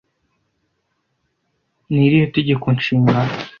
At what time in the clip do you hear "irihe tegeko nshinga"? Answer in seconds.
2.05-3.19